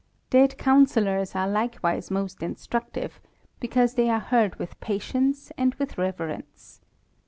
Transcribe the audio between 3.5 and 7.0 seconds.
because they are heard wiL^ patience and with reverence.